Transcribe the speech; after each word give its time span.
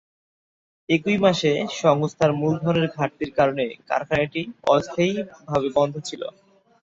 একই 0.89 1.17
মাসে 1.17 1.51
সংস্থার 1.81 2.31
মূলধনের 2.33 2.87
ঘাটতির 2.95 3.31
কারণে 3.37 3.65
কারখানাটি 3.89 4.41
অস্থায়ীভাবে 4.67 5.67
বন্ধ 5.77 5.93
ছিল। 6.07 6.21